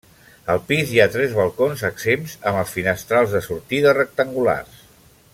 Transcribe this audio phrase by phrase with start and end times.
[0.53, 4.81] Al pis hi ha tres balcons exempts amb els finestrals de sortida rectangulars.